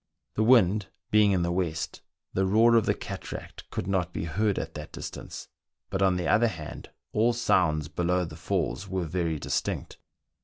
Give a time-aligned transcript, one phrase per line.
[0.33, 2.01] The wind being in the west,
[2.33, 5.47] the roar of the cataract could not be heard at that distance,
[5.91, 9.99] but on the other hand, all sounds below the falls were very distinct.